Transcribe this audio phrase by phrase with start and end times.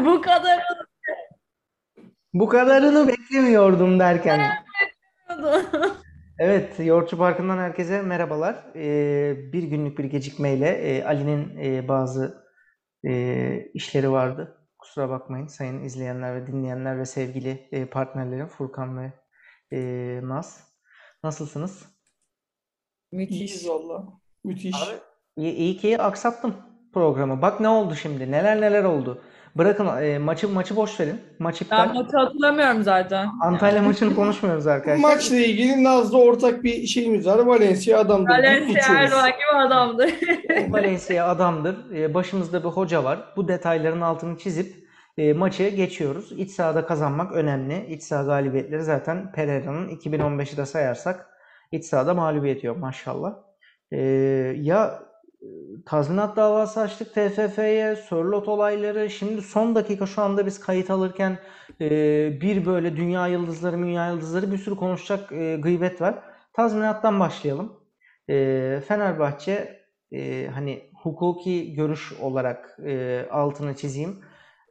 [0.00, 0.62] Bu kadar
[2.34, 4.50] Bu kadarını beklemiyordum derken.
[6.38, 8.64] Evet, Yoğurtçu Parkı'ndan herkese merhabalar.
[8.76, 12.44] Ee, bir günlük bir gecikmeyle e, Ali'nin e, bazı
[13.06, 14.58] e, işleri vardı.
[14.78, 19.12] Kusura bakmayın sayın izleyenler ve dinleyenler ve sevgili e, partnerlerim Furkan ve
[19.72, 19.78] e,
[20.22, 20.74] Naz.
[21.24, 21.82] Nasılsınız?
[23.12, 23.68] Müthiş.
[23.68, 24.04] Valla.
[24.44, 24.74] Müthiş.
[24.74, 24.96] Abi,
[25.36, 26.56] iyi, iyi ki aksattım
[26.94, 27.42] programı.
[27.42, 28.30] Bak ne oldu şimdi.
[28.30, 29.22] Neler neler oldu.
[29.56, 31.20] Bırakın e, maçı maçı boş verin.
[31.38, 31.94] Maç Ben iptal.
[31.94, 33.28] maçı hatırlamıyorum zaten.
[33.42, 35.08] Antalya maçını konuşmuyoruz arkadaşlar.
[35.08, 37.38] Maçla ilgili Naz'la ortak bir şeyimiz var.
[37.38, 38.30] Valencia adamdır.
[38.30, 38.94] Valencia.
[38.94, 40.06] Erdoğan gibi adamdı.
[40.68, 41.90] Valencia adamdır.
[41.94, 43.18] E, başımızda bir hoca var.
[43.36, 44.84] Bu detayların altını çizip
[45.18, 46.32] e, maçı geçiyoruz.
[46.32, 47.86] İç sahada kazanmak önemli.
[47.86, 51.26] İç saha galibiyetleri zaten Pereira'nın 2015'i de sayarsak
[51.72, 53.34] iç sahada mağlubiyet yok maşallah.
[53.92, 53.98] E,
[54.56, 55.02] ya
[55.86, 59.10] tazminat davası açtık TFF'ye, Sörlot olayları.
[59.10, 61.38] Şimdi son dakika şu anda biz kayıt alırken
[61.80, 61.88] e,
[62.40, 66.22] bir böyle dünya yıldızları, dünya yıldızları bir sürü konuşacak e, gıybet var.
[66.52, 67.72] Tazminattan başlayalım.
[68.28, 68.34] E,
[68.88, 69.84] Fenerbahçe
[70.54, 72.78] hani hukuki görüş olarak
[73.30, 74.20] altını çizeyim.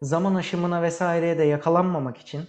[0.01, 2.41] Zaman aşımına vesaireye de yakalanmamak için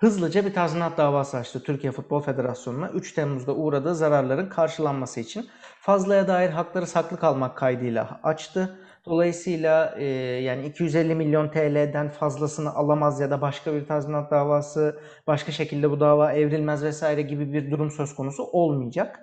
[0.00, 2.90] hızlıca bir tazminat davası açtı Türkiye Futbol Federasyonu'na.
[2.90, 5.46] 3 Temmuz'da uğradığı zararların karşılanması için
[5.80, 8.78] fazlaya dair hakları saklı kalmak kaydıyla açtı.
[9.06, 10.04] Dolayısıyla e,
[10.42, 16.00] yani 250 milyon TL'den fazlasını alamaz ya da başka bir tazminat davası başka şekilde bu
[16.00, 19.20] dava evrilmez vesaire gibi bir durum söz konusu olmayacak.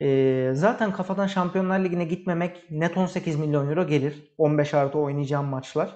[0.00, 4.34] E, zaten kafadan Şampiyonlar Ligi'ne gitmemek net 18 milyon euro gelir.
[4.38, 5.90] 15 artı oynayacağım maçlar.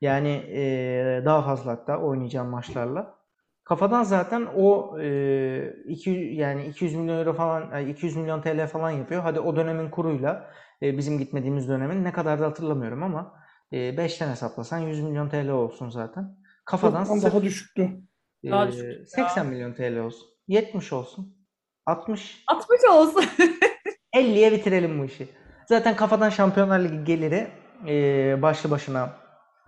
[0.00, 3.21] Yani e, daha fazla hatta oynayacağım maçlarla.
[3.64, 8.90] Kafadan zaten o e, 200 yani 200 milyon euro falan ay, 200 milyon TL falan
[8.90, 9.22] yapıyor.
[9.22, 10.50] Hadi o dönemin kuruyla
[10.82, 13.34] e, bizim gitmediğimiz dönemin ne kadar da hatırlamıyorum ama
[13.72, 16.36] e, 5'ten hesaplasan 100 milyon TL olsun zaten.
[16.64, 17.90] Kafadan sırf daha düşüktü.
[18.44, 19.06] e, Daha düşük ya.
[19.06, 20.28] 80 milyon TL olsun.
[20.48, 21.36] 70 olsun.
[21.86, 23.24] 60 60 olsun.
[24.16, 25.28] 50'ye bitirelim bu işi.
[25.66, 27.48] Zaten kafadan Şampiyonlar Ligi geliri
[27.88, 29.10] e, başlı başına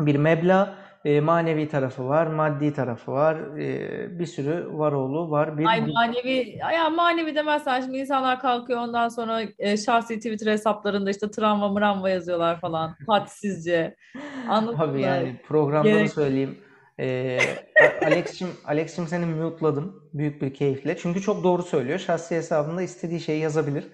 [0.00, 0.84] bir meblağ.
[1.04, 3.37] E, manevi tarafı var, maddi tarafı var.
[3.59, 5.59] E, bir sürü varoğlu var.
[5.59, 11.10] Bir Ay manevi, ya manevi demezsen şimdi insanlar kalkıyor ondan sonra e, şahsi Twitter hesaplarında
[11.10, 12.94] işte travma mıramva yazıyorlar falan.
[13.06, 13.97] Hadsizce.
[14.48, 15.00] Anladın Abi mı?
[15.00, 16.59] yani programda da Gerek- söyleyeyim.
[17.00, 17.38] E,
[18.03, 20.97] A- Alex'cim, Alex'cim seni mute'ladım büyük bir keyifle.
[20.97, 21.98] Çünkü çok doğru söylüyor.
[21.98, 23.84] Şahsi hesabında istediği şeyi yazabilir.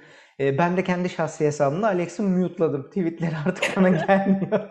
[0.40, 2.86] E, ben de kendi şahsi hesabımda Alex'i mute'ladım.
[2.88, 4.70] Tweetleri artık bana gelmiyor.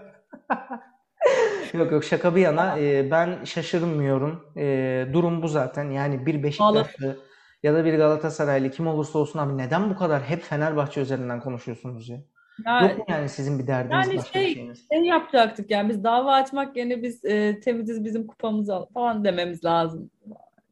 [1.74, 4.54] Yok yok şaka bir yana e, ben şaşırmıyorum.
[4.58, 5.92] E, durum bu zaten.
[5.92, 7.18] Yani bir Beşiktaşlı
[7.64, 12.10] ya da bir Galatasaraylı kim olursa olsun abi neden bu kadar hep Fenerbahçe üzerinden konuşuyorsunuz
[12.10, 12.18] ya?
[12.66, 14.86] Ya, Yok mu yani sizin bir derdiniz yani başka bir şey- şeyiniz?
[14.94, 19.66] şey yapacaktık yani biz dava açmak yerine biz e, temiziz bizim kupamızı al falan dememiz
[19.66, 20.12] lazım.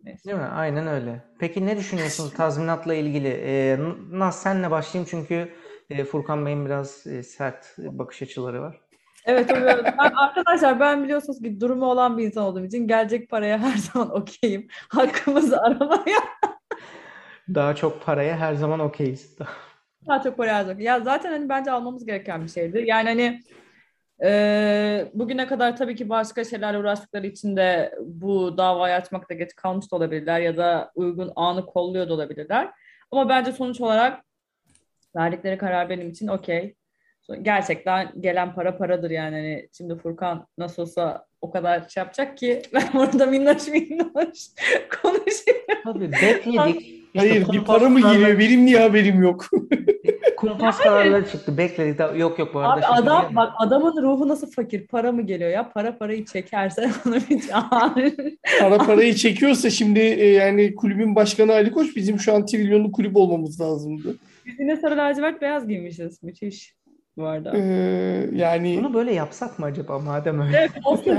[0.03, 0.29] Neyse.
[0.29, 0.44] Değil mi?
[0.44, 1.24] Aynen öyle.
[1.40, 3.28] Peki ne düşünüyorsunuz tazminatla ilgili?
[3.28, 3.78] E,
[4.12, 5.50] Naz senle başlayayım çünkü
[5.90, 8.86] e, Furkan Bey'in biraz e, sert bakış açıları var.
[9.27, 9.85] Evet, evet.
[9.99, 14.15] Ben, arkadaşlar ben biliyorsunuz ki durumu olan bir insan olduğum için gelecek paraya her zaman
[14.15, 14.67] okeyim.
[14.89, 16.17] Hakkımızı aramaya
[17.55, 19.37] Daha çok paraya her zaman okeyiz.
[20.07, 20.81] daha çok para harcamak.
[20.81, 22.83] Ya zaten hani bence almamız gereken bir şeydi.
[22.87, 23.41] Yani hani
[24.23, 29.91] e, bugüne kadar tabii ki başka şeylerle uğraştıkları için de bu davayı açmakta geç kalmış
[29.91, 32.71] da olabilirler ya da uygun anı kolluyor da olabilirler.
[33.11, 34.23] Ama bence sonuç olarak
[35.16, 36.75] verdikleri karar benim için okey.
[37.41, 39.35] Gerçekten gelen para paradır yani.
[39.35, 44.38] Hani şimdi Furkan nasıl olsa o kadar şey yapacak ki ben orada minnoş minnoş
[45.01, 45.61] konuşayım.
[45.83, 46.81] Tabii bekledik.
[47.13, 48.39] İşte Hayır bir para mı giriyor?
[48.39, 49.45] Benim niye haberim yok?
[50.37, 51.57] Kumpas kararları çıktı.
[51.57, 51.97] Bekledik.
[51.99, 53.35] Daha- Yok yok bu arada Abi adam yana.
[53.35, 54.87] bak adamın ruhu nasıl fakir?
[54.87, 55.69] Para mı geliyor ya?
[55.69, 57.49] Para parayı çekerse onu bir.
[58.59, 63.16] Para parayı çekiyorsa şimdi e, yani kulübün başkanı Ali Koç bizim şu an trilyonlu kulüp
[63.16, 64.16] olmamız lazımdı.
[64.45, 66.23] Biz yine sarı lacivert beyaz giymişiz.
[66.23, 66.76] Müthiş
[67.17, 67.57] bu arada.
[67.57, 70.58] Ee, yani Bunu böyle yapsak mı acaba madem öyle?
[70.58, 71.17] Evet, olsun.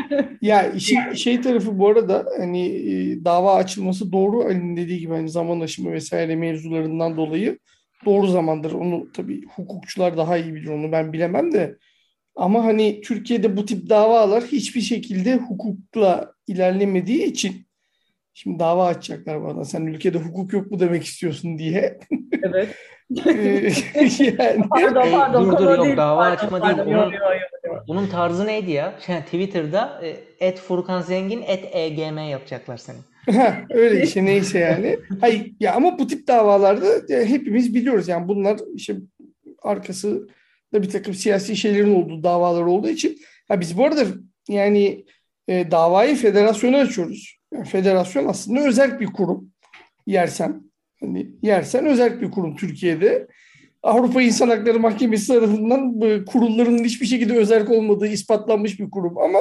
[0.42, 5.28] ya işin şey tarafı bu arada hani e, dava açılması doğru Ali'nin dediği gibi hani
[5.28, 7.58] zaman aşımı vesaire mevzularından dolayı
[8.04, 8.72] doğru zamandır.
[8.72, 11.78] Onu tabii hukukçular daha iyi bilir onu ben bilemem de.
[12.36, 17.66] Ama hani Türkiye'de bu tip davalar hiçbir şekilde hukukla ilerlemediği için
[18.34, 19.64] şimdi dava açacaklar bana.
[19.64, 21.98] Sen ülkede hukuk yok mu demek istiyorsun diye.
[22.42, 22.74] Evet.
[23.26, 23.72] Ee,
[24.38, 25.50] yani Pardon pardon.
[25.52, 25.96] dur, dur, yok, değil.
[25.96, 26.86] dava Pardon, açma pardon.
[26.86, 27.22] değil, onun- yok, yok,
[27.64, 27.84] yok.
[27.88, 28.94] Bunun tarzı neydi ya?
[29.06, 30.16] Şey, Twitter'da e,
[30.46, 32.96] et Furkan Zengin et EGM yapacaklar seni.
[33.36, 34.98] Ha, öyle işte neyse yani.
[35.20, 38.96] Hayır ya ama bu tip davalarda e, hepimiz biliyoruz yani bunlar işte
[39.62, 40.28] arkası
[40.74, 43.18] da bir takım siyasi şeylerin olduğu davalar olduğu için.
[43.48, 44.04] Ha biz bu arada
[44.48, 45.04] yani
[45.48, 47.36] e, davayı federasyona açıyoruz.
[47.54, 49.50] Yani federasyon aslında özel bir kurum.
[50.06, 50.62] Yersen
[51.06, 53.26] hani yersen özel bir kurum Türkiye'de.
[53.82, 59.38] Avrupa İnsan Hakları Mahkemesi tarafından bu kurulların hiçbir şekilde özel olmadığı ispatlanmış bir kurum ama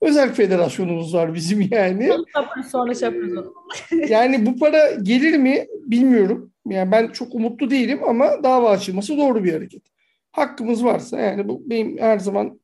[0.00, 2.10] özel federasyonumuz var bizim yani.
[2.70, 3.10] Sonra şey.
[4.08, 6.52] Yani bu para gelir mi bilmiyorum.
[6.68, 9.82] Yani ben çok umutlu değilim ama dava açılması doğru bir hareket.
[10.32, 12.60] Hakkımız varsa yani bu benim her zaman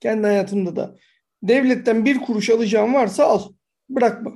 [0.00, 0.96] kendi hayatımda da
[1.42, 3.42] devletten bir kuruş alacağım varsa al.
[3.90, 4.32] Bırakma.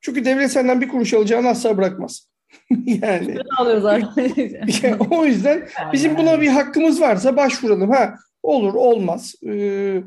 [0.00, 2.30] Çünkü devlet senden bir kuruş alacağını asla bırakmaz.
[2.86, 3.36] yani.
[3.58, 4.82] alıyoruz arkadaşlar.
[4.82, 7.90] Yani o yüzden bizim buna bir hakkımız varsa başvuralım.
[7.90, 9.34] Ha olur olmaz.
[9.46, 10.02] Ee,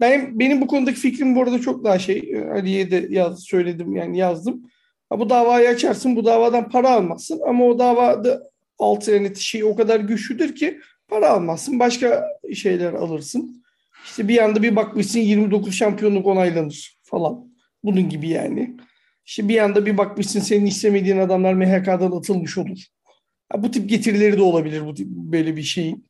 [0.00, 3.96] benim benim bu konudaki fikrim bu arada çok daha şey e, Ali'ye de yaz söyledim
[3.96, 4.62] yani yazdım.
[5.10, 10.00] Ha, bu davayı açarsın bu davadan para almazsın ama o davada alternatif şey o kadar
[10.00, 12.24] güçlüdür ki para almazsın başka
[12.54, 13.64] şeyler alırsın.
[14.04, 17.48] İşte bir anda bir bakmışsın 29 şampiyonluk onaylanır falan.
[17.84, 18.76] Bunun gibi yani.
[19.28, 22.78] İşte bir anda bir bakmışsın senin istemediğin adamlar MHK'dan atılmış olur.
[23.52, 26.08] Ha, bu tip getirileri de olabilir bu tip böyle bir şeyin.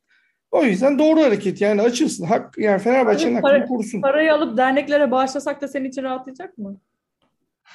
[0.51, 2.25] O yüzden doğru hareket yani açılsın.
[2.25, 4.01] Hak yani Fenerbahçe'nin hakkını para- korusun.
[4.01, 6.79] Parayı alıp derneklere bağışlasak da senin için rahatlayacak mı?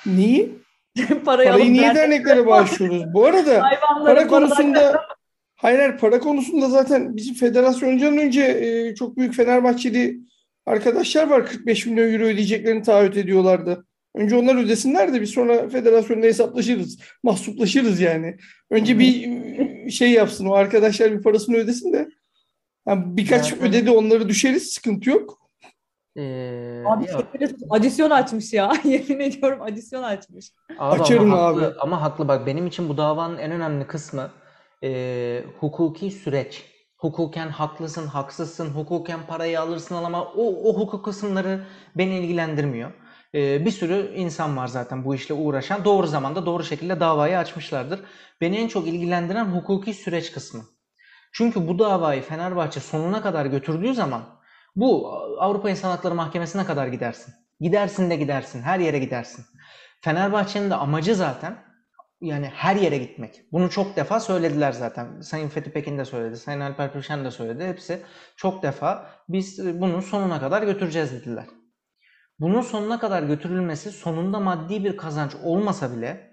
[0.07, 0.53] Neyi?
[1.09, 3.15] Parayı, Parayı alıp niye derneklere bağışlıyoruz?
[3.15, 3.63] Bu arada
[4.05, 5.03] para konusunda
[5.57, 10.19] hayır, hayır para konusunda zaten bizim federasyondan önce e, çok büyük Fenerbahçeli
[10.67, 13.87] arkadaşlar var 45 milyon euro ödeyeceklerini taahhüt ediyorlardı.
[14.15, 16.99] Önce onlar ödesinler de biz sonra federasyonla hesaplaşırız.
[17.23, 18.37] Mahsuplaşırız yani.
[18.71, 22.09] Önce bir şey yapsın o arkadaşlar bir parasını ödesin de.
[22.89, 25.39] Yani birkaç Zaten- ödedi onları düşeriz sıkıntı yok.
[26.17, 27.25] Ee, Abi yok.
[27.71, 28.73] adisyon açmış ya.
[28.85, 30.53] Yemin ediyorum adisyon açmış.
[30.79, 31.75] Abi Açarım ama haklı, abi.
[31.81, 34.31] ama haklı bak benim için bu davanın en önemli kısmı
[34.85, 36.63] e, hukuki süreç.
[36.97, 41.65] Hukuken haklısın, haksızsın, hukuken parayı alırsın ama o, o hukuk kısımları
[41.97, 42.91] beni ilgilendirmiyor.
[43.35, 45.85] E, bir sürü insan var zaten bu işle uğraşan.
[45.85, 48.01] Doğru zamanda doğru şekilde davayı açmışlardır.
[48.41, 50.63] Beni en çok ilgilendiren hukuki süreç kısmı.
[51.33, 54.23] Çünkü bu davayı Fenerbahçe sonuna kadar götürdüğü zaman
[54.77, 57.35] bu Avrupa İnsan Hakları Mahkemesi'ne kadar gidersin.
[57.61, 58.63] Gidersin de gidersin.
[58.63, 59.45] Her yere gidersin.
[60.01, 61.59] Fenerbahçe'nin de amacı zaten
[62.21, 63.41] yani her yere gitmek.
[63.53, 65.21] Bunu çok defa söylediler zaten.
[65.21, 66.37] Sayın Fethi Pekin de söyledi.
[66.37, 67.67] Sayın Alper Pürşen de söyledi.
[67.67, 68.03] Hepsi
[68.37, 71.47] çok defa biz bunu sonuna kadar götüreceğiz dediler.
[72.41, 76.31] Bunun sonuna kadar götürülmesi sonunda maddi bir kazanç olmasa bile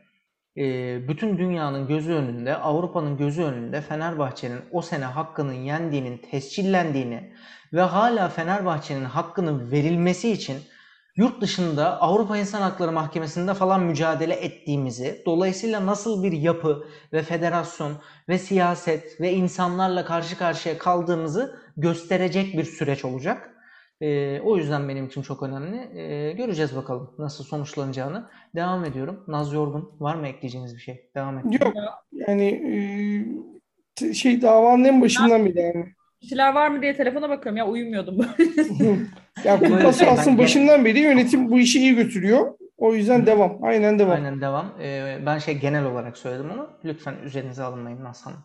[0.57, 0.63] e,
[1.07, 7.33] bütün dünyanın gözü önünde, Avrupa'nın gözü önünde Fenerbahçe'nin o sene hakkının yendiğinin tescillendiğini
[7.73, 10.57] ve hala Fenerbahçe'nin hakkının verilmesi için
[11.15, 17.91] yurt dışında Avrupa İnsan Hakları Mahkemesi'nde falan mücadele ettiğimizi, dolayısıyla nasıl bir yapı ve federasyon
[18.29, 23.50] ve siyaset ve insanlarla karşı karşıya kaldığımızı gösterecek bir süreç olacak.
[24.01, 25.99] Ee, o yüzden benim için çok önemli.
[25.99, 28.29] Ee, göreceğiz bakalım nasıl sonuçlanacağını.
[28.55, 29.23] Devam ediyorum.
[29.27, 31.09] Naz Yorgun var mı ekleyeceğiniz bir şey?
[31.15, 31.45] Devam et.
[31.61, 31.73] Yok
[32.11, 32.47] yani
[34.01, 35.85] e, şey davanın en başından beri yani.
[36.21, 38.25] Bir şeyler var mı diye telefona bakıyorum ya uyumuyordum.
[39.45, 42.53] Ya Böyle kupası şey, aslında başından beri yönetim bu işi iyi götürüyor.
[42.77, 43.63] O yüzden devam.
[43.63, 44.11] Aynen devam.
[44.11, 44.65] Aynen devam.
[44.81, 46.69] Ee, ben şey genel olarak söyledim onu.
[46.85, 48.39] Lütfen üzerinize alınmayın Naz Hanım.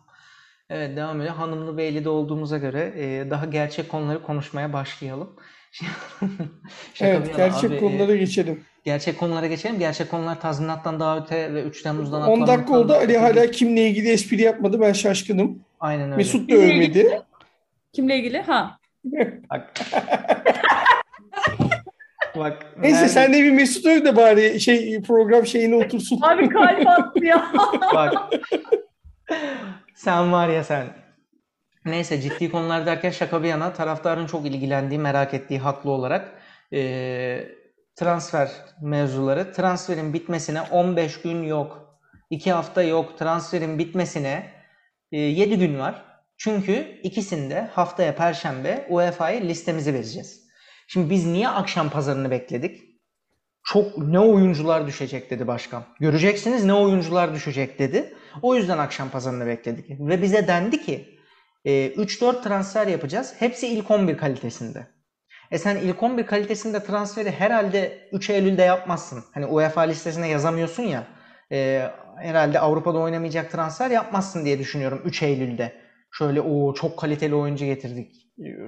[0.69, 1.33] Evet devam edelim.
[1.33, 5.35] Hanımlı Beyli'de olduğumuza göre e, daha gerçek konuları konuşmaya başlayalım.
[6.93, 8.63] Şaka Evet, gerçek abi, e, konulara geçelim.
[8.83, 9.79] gerçek konulara geçelim.
[9.79, 12.93] Gerçek konular tazminattan daha öte ve 3 Temmuz'dan 10 dakika oldu.
[12.93, 14.81] Ali hala kimle ilgili espri yapmadı.
[14.81, 15.59] Ben şaşkınım.
[15.79, 16.15] Aynen öyle.
[16.15, 17.21] Mesut da Kimle övmedi.
[17.93, 18.41] Kimle ilgili?
[18.41, 18.77] Ha.
[19.49, 19.73] Bak.
[22.37, 22.65] Bak.
[22.81, 26.19] Neyse nerede- sen de bir Mesut öv de bari şey program şeyine otursun.
[26.21, 27.51] Abi kalp attı ya.
[27.93, 28.13] Bak.
[29.97, 30.87] Sen var ya sen.
[31.85, 37.55] Neyse ciddi konular derken şaka bir yana taraftarın çok ilgilendiği, merak ettiği haklı olarak eee,
[37.95, 38.51] transfer
[38.81, 39.53] mevzuları.
[39.53, 41.99] Transferin bitmesine 15 gün yok.
[42.29, 43.17] 2 hafta yok.
[43.17, 44.51] Transferin bitmesine
[45.11, 46.05] 7 gün var.
[46.37, 50.47] Çünkü ikisinde haftaya Perşembe UEFA'ya listemizi vereceğiz.
[50.87, 52.83] Şimdi biz niye akşam pazarını bekledik?
[53.63, 55.83] Çok ne oyuncular düşecek dedi başkan.
[55.99, 58.13] Göreceksiniz ne oyuncular düşecek dedi.
[58.41, 59.85] O yüzden akşam pazarını bekledik.
[59.89, 61.19] Ve bize dendi ki
[61.65, 63.33] e, 3-4 transfer yapacağız.
[63.39, 64.87] Hepsi ilk 11 kalitesinde.
[65.51, 69.23] E sen ilk 11 kalitesinde transferi herhalde 3 Eylül'de yapmazsın.
[69.33, 71.07] Hani UEFA listesine yazamıyorsun ya.
[71.51, 75.73] e, herhalde Avrupa'da oynamayacak transfer yapmazsın diye düşünüyorum 3 Eylül'de.
[76.11, 78.15] Şöyle o çok kaliteli oyuncu getirdik.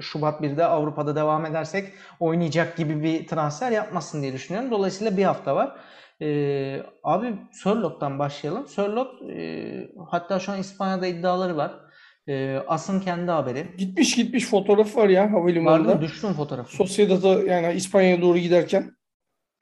[0.02, 4.72] Şubat 1'de Avrupa'da devam edersek oynayacak gibi bir transfer yapmasın diye düşünüyorum.
[4.72, 5.76] Dolayısıyla bir hafta var.
[6.22, 8.68] Ee, abi Sörlot'tan başlayalım.
[8.68, 11.72] Sörlot e, hatta şu an İspanya'da iddiaları var.
[12.28, 13.68] E, As'ın kendi haberi.
[13.78, 15.96] Gitmiş gitmiş fotoğraf var ya Vardı havalimanında.
[15.96, 16.02] mı?
[16.02, 16.76] Düştü mü fotoğrafı?
[16.76, 18.92] Sosyedad'a yani İspanya'ya doğru giderken.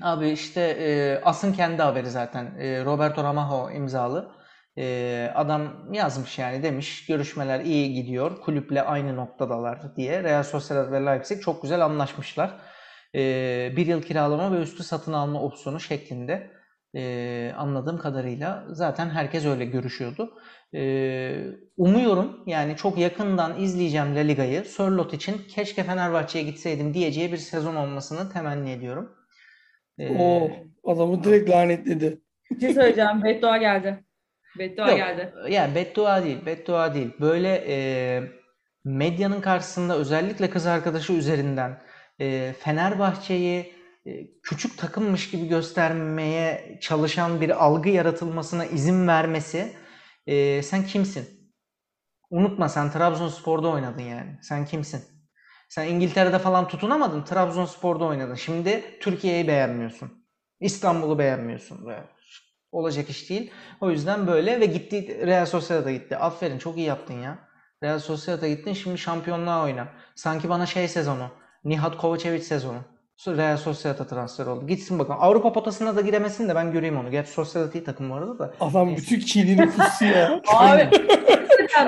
[0.03, 2.45] Abi işte e, As'ın kendi haberi zaten.
[2.59, 4.31] E, Roberto Ramajo imzalı.
[4.77, 8.41] E, adam yazmış yani demiş görüşmeler iyi gidiyor.
[8.41, 10.23] Kulüple aynı noktadalar diye.
[10.23, 12.51] Real Sociedad ve Leipzig çok güzel anlaşmışlar.
[13.15, 16.51] E, bir yıl kiralama ve üstü satın alma opsiyonu şeklinde
[16.95, 20.33] e, anladığım kadarıyla zaten herkes öyle görüşüyordu.
[20.75, 20.81] E,
[21.77, 24.65] umuyorum yani çok yakından izleyeceğim La Liga'yı.
[24.65, 29.15] Sörloth için keşke Fenerbahçe'ye gitseydim diyeceği bir sezon olmasını temenni ediyorum.
[29.99, 30.51] E, O
[30.83, 32.21] adamı direkt lanetledi.
[32.51, 33.23] Bir şey söyleyeceğim.
[33.23, 34.03] Beddua geldi.
[34.59, 35.33] Beddua Yok, geldi.
[35.49, 37.09] yani beddua değil, beddua değil.
[37.19, 37.77] Böyle e,
[38.83, 41.81] medyanın karşısında özellikle kız arkadaşı üzerinden
[42.19, 43.73] e, Fenerbahçe'yi
[44.05, 49.73] e, küçük takımmış gibi göstermeye çalışan bir algı yaratılmasına izin vermesi
[50.27, 51.53] e, sen kimsin?
[52.29, 54.37] Unutma sen Trabzonspor'da oynadın yani.
[54.41, 55.03] Sen kimsin?
[55.69, 57.23] Sen İngiltere'de falan tutunamadın.
[57.23, 58.35] Trabzonspor'da oynadın.
[58.35, 60.27] Şimdi Türkiye'yi beğenmiyorsun.
[60.59, 61.87] İstanbul'u beğenmiyorsun.
[62.71, 63.51] Olacak iş değil.
[63.81, 66.17] O yüzden böyle ve gitti Real Sociedad'a gitti.
[66.17, 67.39] Aferin çok iyi yaptın ya.
[67.83, 69.87] Real Sociedad'a gittin şimdi şampiyonluğa oyna.
[70.15, 71.31] Sanki bana şey sezonu.
[71.67, 72.77] Nihat Kovacevic sezonu.
[73.27, 74.67] Real Sociedad'a transfer oldu.
[74.67, 75.19] Gitsin bakalım.
[75.21, 77.11] Avrupa potasına da giremesin de ben göreyim onu.
[77.11, 78.53] Gerçi Sociedad iyi takım bu arada da.
[78.59, 79.01] Adam Neyse.
[79.01, 80.41] bütün çiğliğini kustu ya.
[80.57, 80.89] Abi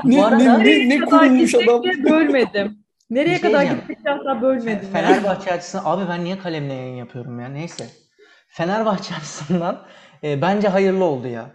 [0.04, 1.84] Ne- arada ne- ne- nereye ne kadar kurulmuş adam.
[1.84, 2.78] bölmedim.
[3.10, 4.88] Nereye şey kadar gittik hatta bölmedim.
[4.94, 5.02] ya.
[5.02, 7.86] Fenerbahçe açısından abi ben niye kalemle yayın yapıyorum ya neyse.
[8.48, 9.82] Fenerbahçe açısından
[10.24, 11.46] e, bence hayırlı oldu ya.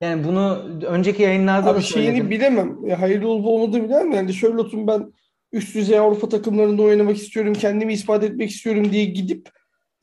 [0.00, 2.30] Yani bunu önceki yayınlarda da Abi şeyini söyledim.
[2.30, 2.86] bilemem.
[2.86, 4.12] Ya hayırlı olup olmadığını bilemem.
[4.12, 5.12] Yani Sherlock'un ben
[5.52, 9.48] üst düzey Avrupa takımlarında oynamak istiyorum, kendimi ispat etmek istiyorum diye gidip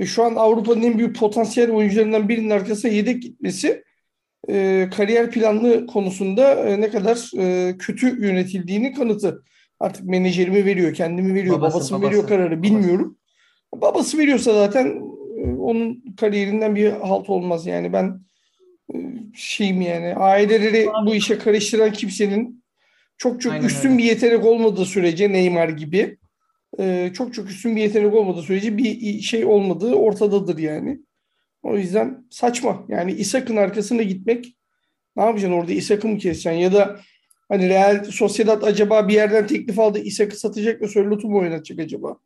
[0.01, 3.83] ve şu an Avrupa'nın en büyük potansiyel oyuncularından birinin arkasına yedek gitmesi
[4.49, 9.43] e, kariyer planlı konusunda e, ne kadar e, kötü yönetildiğini kanıtı.
[9.79, 12.63] Artık menajerimi veriyor, kendimi veriyor, Babası, babası, babası, veriyor kararı babası.
[12.63, 13.17] bilmiyorum.
[13.75, 14.87] Babası veriyorsa zaten
[15.37, 18.19] e, onun kariyerinden bir halt olmaz yani ben
[18.93, 18.97] e,
[19.35, 22.58] şeyim yani aileleri bu işe karıştıran kimsenin
[23.19, 23.97] çok çok Aynen üstün öyle.
[23.97, 26.17] bir yetenek olmadığı sürece Neymar gibi
[26.79, 30.99] e, çok çok üstün bir yetenek olmadığı sürece bir şey olmadığı ortadadır yani.
[31.63, 32.85] O yüzden saçma.
[32.87, 34.57] Yani İshak'ın arkasına gitmek
[35.15, 36.99] ne yapacaksın orada İshak'ı mı keseceksin ya da
[37.49, 42.17] hani Real Sociedad acaba bir yerden teklif aldı İshak'ı satacak ve Sörlot'u mu oynatacak acaba?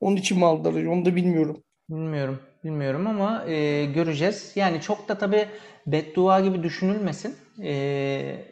[0.00, 0.84] Onun için mi aldılar?
[0.84, 1.62] Onu da bilmiyorum.
[1.90, 4.52] Bilmiyorum, bilmiyorum ama e, göreceğiz.
[4.54, 5.46] Yani çok da tabii
[5.86, 7.34] beddua gibi düşünülmesin.
[7.62, 7.72] E,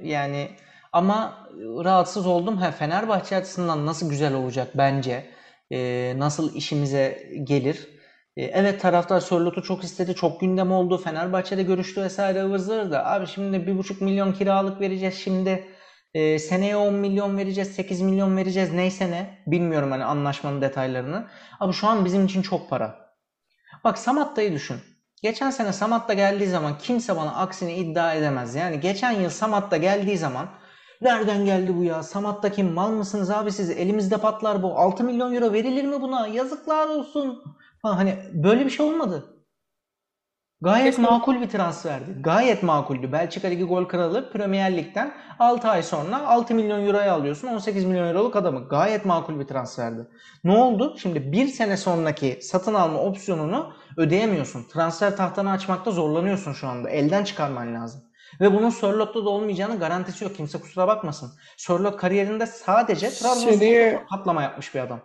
[0.02, 0.48] yani
[0.92, 1.48] ama
[1.84, 2.56] rahatsız oldum.
[2.56, 5.30] Ha, Fenerbahçe açısından nasıl güzel olacak bence.
[5.72, 7.88] E, nasıl işimize gelir.
[8.36, 10.14] E, evet taraftar Sörlot'u çok istedi.
[10.14, 10.98] Çok gündem oldu.
[10.98, 13.06] Fenerbahçe'de görüştü vesaire ıvır da.
[13.06, 15.66] Abi şimdi bir buçuk milyon kiralık vereceğiz şimdi.
[16.14, 18.72] E, seneye 10 milyon vereceğiz, 8 milyon vereceğiz.
[18.72, 19.38] Neyse ne.
[19.46, 21.26] Bilmiyorum hani anlaşmanın detaylarını.
[21.60, 23.06] Abi şu an bizim için çok para.
[23.84, 24.76] Bak Samatta'yı düşün.
[25.22, 28.54] Geçen sene Samatta geldiği zaman kimse bana aksini iddia edemez.
[28.54, 30.48] Yani geçen yıl Samatta geldiği zaman
[31.00, 32.02] nereden geldi bu ya?
[32.02, 32.72] Samatta kim?
[32.72, 33.70] Mal mısınız abi siz?
[33.70, 34.78] Elimizde patlar bu.
[34.78, 36.26] 6 milyon euro verilir mi buna?
[36.26, 37.42] Yazıklar olsun.
[37.82, 39.32] Ha, hani böyle bir şey olmadı.
[40.60, 42.22] Gayet Keşke- makul bir transferdi.
[42.22, 43.12] Gayet makuldü.
[43.12, 48.08] Belçika Ligi gol kralı Premier Lig'den 6 ay sonra 6 milyon euroya alıyorsun 18 milyon
[48.08, 48.68] euroluk adamı.
[48.68, 50.08] Gayet makul bir transferdi.
[50.44, 50.96] Ne oldu?
[50.98, 54.64] Şimdi bir sene sonraki satın alma opsiyonunu ödeyemiyorsun.
[54.72, 56.90] Transfer tahtanı açmakta zorlanıyorsun şu anda.
[56.90, 58.00] Elden çıkarman lazım.
[58.40, 60.36] Ve bunun Sörlot'ta da olmayacağını garantisi yok.
[60.36, 61.32] Kimse kusura bakmasın.
[61.56, 65.00] Sörlot kariyerinde sadece Trabzonspor'da patlama yapmış bir adam.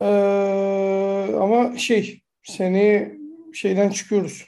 [0.00, 3.18] Ee, ama şey seneye
[3.54, 4.46] şeyden çıkıyoruz.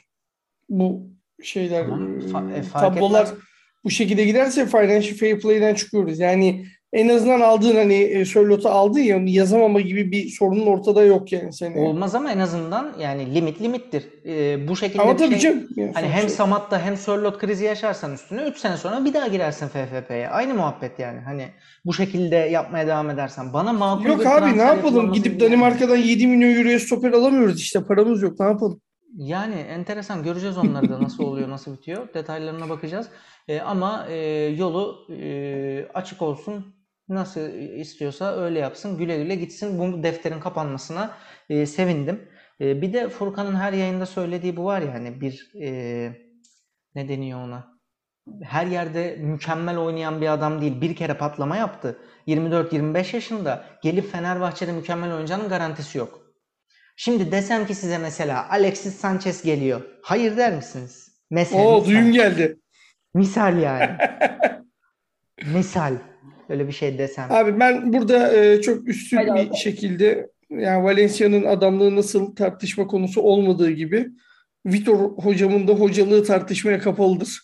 [0.69, 1.07] Bu
[1.43, 3.39] şeyler Tamam, fa- e, e, tablolar etmez.
[3.83, 6.19] bu şekilde giderse Financial Fair Play'den çıkıyoruz.
[6.19, 6.65] Yani
[6.95, 11.31] en azından aldığın hani e, Sörlot'u aldın ya onu yazamama gibi bir sorunun ortada yok
[11.31, 11.87] yani seneye.
[11.87, 14.09] Olmaz ama en azından yani limit limittir.
[14.25, 15.67] Ee, bu şekilde Ama bir tabii şey canım.
[15.75, 19.67] yani hani hem Samat'ta hem Sörloth krizi yaşarsan üstüne 3 sene sonra bir daha girersin
[19.67, 20.29] FFP'ye.
[20.29, 21.19] Aynı muhabbet yani.
[21.19, 21.45] Hani
[21.85, 23.53] bu şekilde yapmaya devam edersen.
[23.53, 25.13] Bana makul Yok abi ne yapalım?
[25.13, 25.51] Gidip yani.
[25.51, 27.83] Danimarka'dan 7 milyon euroya stoper alamıyoruz işte.
[27.83, 28.39] Paramız yok.
[28.39, 28.81] Ne yapalım?
[29.17, 32.13] Yani enteresan göreceğiz onları da nasıl oluyor, nasıl bitiyor.
[32.13, 33.07] Detaylarına bakacağız.
[33.47, 34.15] Ee, ama e,
[34.57, 36.74] yolu e, açık olsun.
[37.09, 38.97] Nasıl istiyorsa öyle yapsın.
[38.97, 39.79] Güle güle gitsin.
[39.79, 41.17] Bu defterin kapanmasına
[41.49, 42.29] e, sevindim.
[42.61, 45.69] E, bir de Furkan'ın her yayında söylediği bu var ya hani bir e,
[46.95, 47.75] ne deniyor ona?
[48.43, 50.81] Her yerde mükemmel oynayan bir adam değil.
[50.81, 51.99] Bir kere patlama yaptı.
[52.27, 56.21] 24-25 yaşında gelip Fenerbahçe'de mükemmel oynayacağının garantisi yok.
[56.95, 59.81] Şimdi desem ki size mesela Alexis Sanchez geliyor.
[60.01, 61.21] Hayır der misiniz?
[61.31, 61.85] Mesela Oo misal.
[61.91, 62.59] duyum geldi.
[63.13, 63.97] Misal yani.
[65.53, 65.97] Misal.
[66.49, 67.31] Öyle bir şey desem.
[67.31, 69.57] Abi ben burada e, çok üstün Hadi bir abi.
[69.57, 74.07] şekilde yani Valencia'nın adamlığı nasıl tartışma konusu olmadığı gibi
[74.65, 77.41] Vitor hocamın da hocalığı tartışmaya kapalıdır.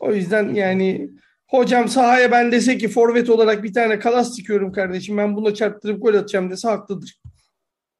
[0.00, 1.10] O yüzden yani
[1.48, 6.02] hocam sahaya ben dese ki forvet olarak bir tane kalas dikiyorum kardeşim ben buna çarptırıp
[6.02, 7.20] gol atacağım dese haklıdır.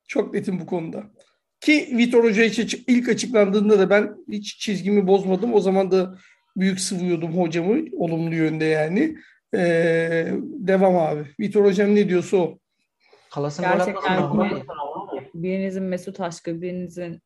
[0.09, 1.05] Çok netim bu konuda.
[1.61, 5.55] Ki Vitor Hoca hiç ilk açıklandığında da ben hiç çizgimi bozmadım.
[5.55, 6.19] O zaman da
[6.57, 9.17] büyük sıvıyordum hocamı olumlu yönde yani.
[9.57, 11.27] Ee, devam abi.
[11.41, 12.59] Vitor Hocam ne diyorsa o.
[13.31, 14.51] Kalas'ın Gerçekten mi?
[15.35, 17.23] Birinizin Mesut aşkı, birinizin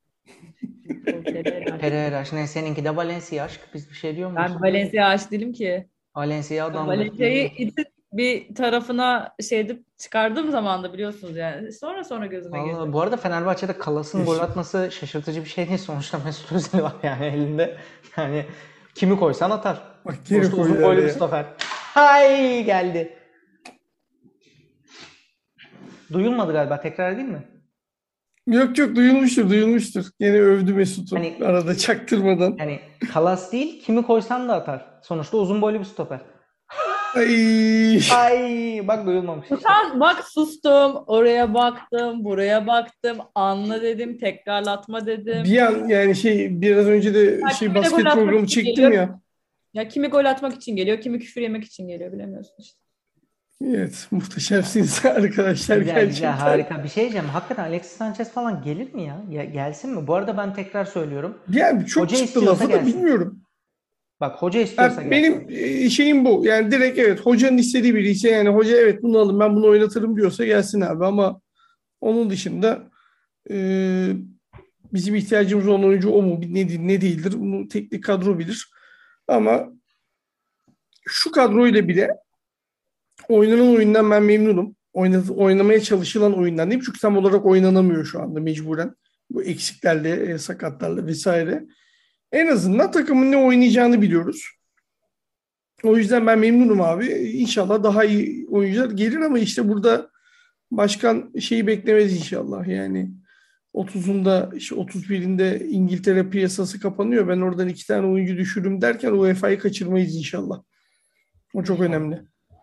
[1.80, 2.32] Pereira aşk.
[2.32, 3.60] Ne seninki de Valencia aşk.
[3.74, 4.52] Biz bir şey diyor muyuz?
[4.54, 5.88] Ben Valencia aşık değilim ki.
[6.16, 6.86] Valencia adam.
[6.86, 11.72] Valencia'yı itin bir tarafına şey edip çıkardığım zaman da biliyorsunuz yani.
[11.72, 12.92] Sonra sonra gözüme girdi.
[12.92, 15.78] Bu arada Fenerbahçe'de Kalas'ın gol atması şaşırtıcı bir şey değil.
[15.78, 17.76] Sonuçta Mesut Özil var yani elinde.
[18.16, 18.44] Yani
[18.94, 19.82] kimi koysan atar.
[20.04, 21.08] Bak Sonuçta uzun bir ya.
[21.08, 21.46] stoper.
[21.98, 23.12] Hay geldi.
[26.12, 26.80] Duyulmadı galiba.
[26.80, 27.42] Tekrar edeyim mi?
[28.46, 30.04] Yok yok duyulmuştur duyulmuştur.
[30.20, 32.56] Gene övdü Mesut'u Hani- arada çaktırmadan.
[32.58, 32.80] Yani
[33.12, 34.86] Kalas değil, kimi koysan da atar.
[35.02, 36.20] Sonuçta uzun boylu bir stoper.
[37.16, 38.00] Ay.
[38.14, 39.48] Ay bak duyulmamış.
[39.48, 45.44] Sen bak sustum, oraya baktım, buraya baktım, anla dedim, tekrarlatma dedim.
[45.44, 48.92] Bir an yani şey biraz önce de şey basket programı çektim geliyor.
[48.92, 49.20] ya.
[49.74, 52.78] Ya kimi gol atmak için geliyor, kimi küfür yemek için geliyor bilemiyorsun işte.
[53.64, 56.32] Evet muhteşemsiniz arkadaşlar Güzel güzel gerçekten.
[56.32, 56.84] harika.
[56.84, 57.26] Bir şey diyeceğim.
[57.26, 59.24] Hakikaten Alexis Sanchez falan gelir mi ya?
[59.30, 59.44] ya?
[59.44, 60.06] Gelsin mi?
[60.06, 61.38] Bu arada ben tekrar söylüyorum.
[61.52, 63.42] Yani çok Hoca çıktı istiyorsa lafı da bilmiyorum.
[64.20, 65.10] Bak hoca istiyorsa gelsin.
[65.10, 65.46] benim
[65.84, 66.42] e, şeyim bu.
[66.46, 70.16] Yani direkt evet hocanın istediği biri ise yani hoca evet bunu alın ben bunu oynatırım
[70.16, 71.40] diyorsa gelsin abi ama
[72.00, 72.90] onun dışında
[73.50, 73.56] e,
[74.92, 78.70] bizim ihtiyacımız olan oyuncu o mu ne, ne değildir bunu teknik kadro bilir.
[79.28, 79.72] Ama
[81.06, 82.10] şu kadroyla bile
[83.28, 84.76] oynanan oyundan ben memnunum.
[84.92, 88.94] Oynat, oynamaya çalışılan oyundan değil çünkü tam olarak oynanamıyor şu anda mecburen.
[89.30, 91.64] Bu eksiklerle, e, sakatlarla vesaire.
[92.32, 94.44] En azından takımın ne oynayacağını biliyoruz.
[95.82, 97.06] O yüzden ben memnunum abi.
[97.12, 100.10] İnşallah daha iyi oyuncular gelir ama işte burada
[100.70, 102.66] başkan şeyi beklemez inşallah.
[102.66, 103.10] Yani
[103.74, 107.28] 30'unda işte 31'inde İngiltere piyasası kapanıyor.
[107.28, 110.62] Ben oradan iki tane oyuncu düşürürüm derken UEFA'yı kaçırmayız inşallah.
[111.54, 112.22] O çok önemli.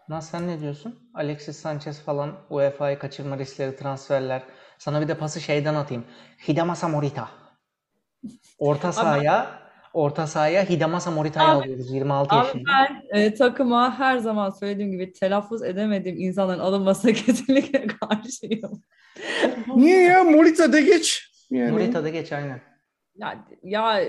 [0.10, 1.10] Lan sen ne diyorsun?
[1.14, 4.44] Alexis Sanchez falan UEFA'yı kaçırma riskleri, transferler.
[4.78, 6.04] Sana bir de pası şeyden atayım.
[6.48, 7.30] Hidamasa Morita.
[8.58, 9.65] Orta sahaya
[9.96, 12.64] orta sahaya Hidamasa Morita'yı alıyoruz 26 Abi yaşında.
[12.70, 18.84] ben e, takıma her zaman söylediğim gibi telaffuz edemediğim insanların alınmasına kesinlikle karşıyım.
[19.76, 20.24] Niye ya?
[20.24, 21.30] Morita de geç.
[21.50, 21.72] Yani.
[21.72, 22.62] Morita'da geç aynen.
[23.16, 24.02] Ya, ya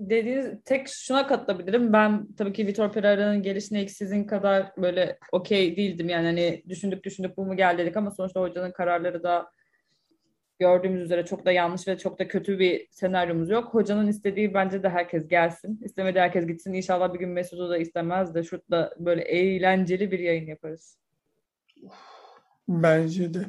[0.00, 1.92] dediğiniz tek şuna katılabilirim.
[1.92, 6.08] Ben tabii ki Vitor Pereira'nın gelişine ilk sizin kadar böyle okey değildim.
[6.08, 9.50] Yani hani düşündük düşündük bu mu geldi dedik ama sonuçta hocanın kararları da
[10.58, 13.74] gördüğümüz üzere çok da yanlış ve çok da kötü bir senaryomuz yok.
[13.74, 15.80] Hocanın istediği bence de herkes gelsin.
[15.84, 16.72] İstemediği herkes gitsin.
[16.72, 20.98] İnşallah bir gün Mesut'u da istemez de şurada böyle eğlenceli bir yayın yaparız.
[22.68, 23.44] Bence de.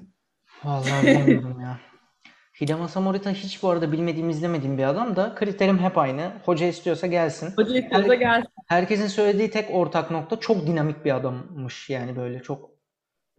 [0.63, 1.79] Vallahi bilmiyorum ya.
[2.61, 6.31] Hidamasa Morita hiç bu arada bilmediğim, izlemediğim bir adam da kriterim hep aynı.
[6.45, 7.53] Hoca istiyorsa gelsin.
[7.57, 8.49] Hoca istiyorsa gelsin.
[8.67, 12.74] Herkesin söylediği tek ortak nokta çok dinamik bir adammış yani böyle çok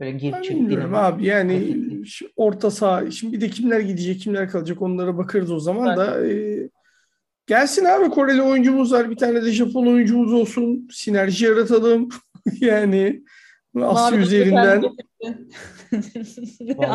[0.00, 1.14] böyle gir Ben çık bilmiyorum dinamik.
[1.14, 1.76] abi yani
[2.36, 6.68] orta saha şimdi bir de kimler gidecek kimler kalacak onlara bakarız o zaman da e,
[7.46, 12.08] gelsin abi Koreli oyuncumuz var bir tane de Japon oyuncumuz olsun sinerji yaratalım.
[12.60, 13.22] Yani
[13.82, 14.84] Asya üzerinden.
[16.60, 16.86] Ne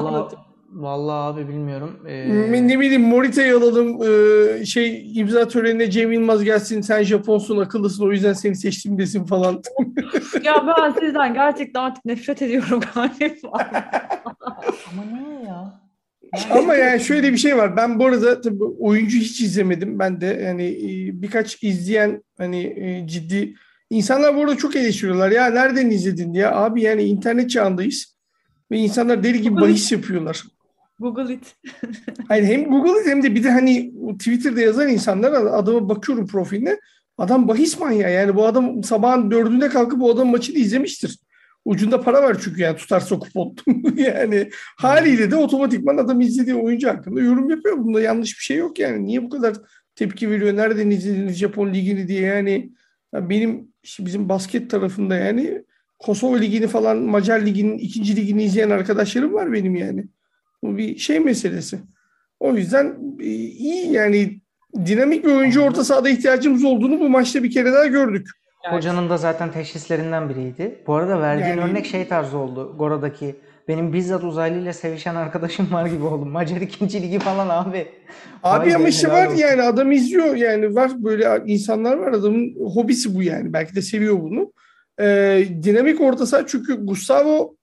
[0.73, 1.99] Vallahi abi bilmiyorum.
[2.07, 8.07] Ee, ne bileyim Morita'yı alalım e, şey imza törenine Cem Yılmaz gelsin sen Japonsun akıllısın
[8.07, 9.61] o yüzden seni seçtim desin falan
[10.43, 13.51] Ya ben sizden gerçekten artık nefret ediyorum galiba.
[14.91, 15.81] ama niye ya?
[16.51, 17.77] Ama yani şöyle bir şey var.
[17.77, 19.99] Ben bu arada tabii oyuncu hiç izlemedim.
[19.99, 23.53] Ben de yani e, birkaç izleyen hani e, ciddi
[23.89, 25.31] insanlar bu arada çok eleştiriyorlar.
[25.31, 26.47] Ya nereden izledin diye.
[26.47, 28.17] Abi yani internet çağındayız.
[28.71, 30.43] Ve insanlar deli gibi bahis yapıyorlar.
[31.01, 31.55] Google it.
[32.27, 36.79] Hayır hem Google'da hem de bir de hani Twitter'da yazan insanlar adama bakıyorum profiline.
[37.17, 38.11] Adam bahis manyağı.
[38.11, 41.19] Yani bu adam sabahın dördünde kalkıp bu adam maçını izlemiştir.
[41.65, 43.55] Ucunda para var çünkü yani tutarsa kupon.
[43.95, 47.77] yani haliyle de otomatikman adam izlediği oyuncu hakkında yorum yapıyor.
[47.77, 49.05] Bunda yanlış bir şey yok yani.
[49.05, 49.57] Niye bu kadar
[49.95, 50.55] tepki veriyor?
[50.57, 52.71] Nereden izlediniz Japon ligini diye yani.
[53.13, 55.63] Ya benim işte bizim basket tarafında yani
[55.99, 60.05] Kosova ligini falan Macar liginin ikinci ligini izleyen arkadaşlarım var benim yani.
[60.63, 61.79] Bu bir şey meselesi.
[62.39, 64.41] O yüzden e, iyi yani
[64.85, 68.27] dinamik bir oyuncu orta sahada ihtiyacımız olduğunu bu maçta bir kere daha gördük.
[68.65, 68.75] Yani.
[68.75, 70.83] Hocanın da zaten teşhislerinden biriydi.
[70.87, 72.75] Bu arada verdiğin Yani- örnek şey tarzı oldu.
[72.77, 73.35] Gora'daki
[73.67, 76.29] benim bizzat uzaylıyla sevişen arkadaşım var gibi oldum.
[76.31, 77.87] Macar ikinci ligi falan abi.
[78.43, 79.37] Abi Vay ama işte var olsun.
[79.37, 84.19] yani adam izliyor yani var böyle insanlar var adamın hobisi bu yani belki de seviyor
[84.21, 84.53] bunu.
[85.01, 87.55] Ee, dinamik orta saha çünkü Gustavo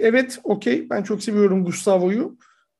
[0.00, 2.36] evet okey ben çok seviyorum Gustavo'yu.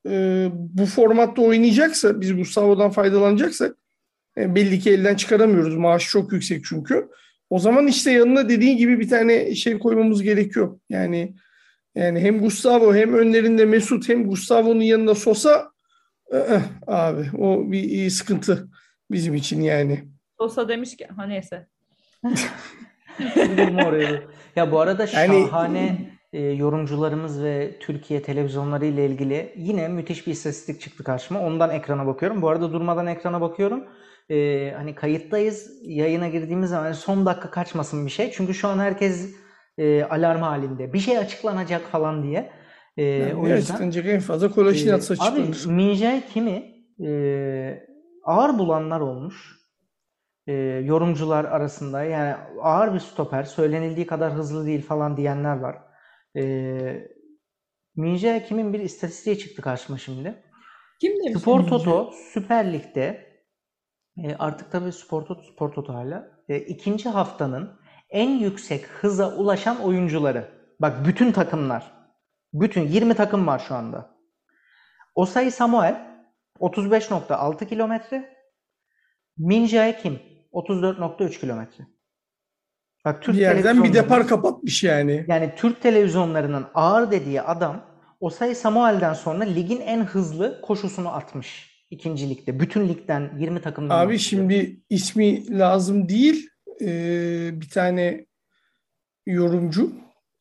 [0.09, 3.77] Ee, bu formatta oynayacaksa biz Gustavo'dan faydalanacaksak
[4.38, 5.77] e, belli ki elden çıkaramıyoruz.
[5.77, 7.09] Maaş çok yüksek çünkü.
[7.51, 10.81] O zaman işte yanına dediğin gibi bir tane şey koymamız gerekiyor.
[10.88, 11.35] Yani
[11.94, 15.70] yani hem Gustavo hem önlerinde Mesut hem Gustavo'nun yanında Sosa
[16.33, 18.68] ı-ı, abi o bir iyi sıkıntı
[19.11, 20.05] bizim için yani.
[20.38, 21.66] Sosa demiş ki ha neyse.
[24.57, 30.33] Ya bu arada Yani- şahane e, yorumcularımız ve Türkiye televizyonları ile ilgili yine müthiş bir
[30.33, 31.40] istatistik çıktı karşıma.
[31.40, 32.42] Ondan ekrana bakıyorum.
[32.42, 33.85] Bu arada durmadan ekrana bakıyorum.
[34.31, 35.70] E, hani kayıttayız.
[35.83, 38.31] Yayına girdiğimiz zaman hani son dakika kaçmasın bir şey.
[38.31, 39.35] Çünkü şu an herkes
[39.79, 40.92] e, alarm halinde.
[40.92, 42.51] Bir şey açıklanacak falan diye.
[42.97, 45.66] E, Yani o yüzden açıklanacak en fazla Kolaşinat ee, abi açıklanır.
[45.66, 46.64] Minjay kimi
[47.07, 47.87] e,
[48.25, 49.64] ağır bulanlar olmuş.
[50.47, 50.53] E,
[50.85, 55.77] yorumcular arasında yani ağır bir stoper söylenildiği kadar hızlı değil falan diyenler var.
[56.37, 57.09] E,
[57.97, 60.42] Minjay kimin bir istatistiği çıktı karşıma şimdi.
[61.01, 61.42] Kim demiş?
[61.42, 63.35] Spor Toto Süper Lig'de
[64.16, 69.81] e, artık tabii Spor Toto, Spor Toto hala e, ikinci haftanın en yüksek hıza ulaşan
[69.81, 70.51] oyuncuları.
[70.81, 71.92] Bak bütün takımlar.
[72.53, 74.16] Bütün 20 takım var şu anda.
[75.14, 76.25] Osayi Samuel
[76.61, 78.37] 35.6 kilometre.
[79.38, 80.20] Minjae Kim
[80.53, 81.85] 34.3 kilometre.
[83.05, 85.25] Bak Türk Bir yerden bir depar kapatmış yani.
[85.29, 87.85] yani Türk televizyonlarının ağır dediği adam
[88.21, 91.75] Osayi Samuel'den sonra ligin en hızlı koşusunu atmış.
[91.90, 92.61] ikinci ligde.
[92.61, 94.51] Bütün ligden 20 takımdan Abi bahsediyorum.
[94.51, 96.49] şimdi ismi lazım değil.
[96.81, 98.27] Ee, bir tane
[99.27, 99.93] yorumcu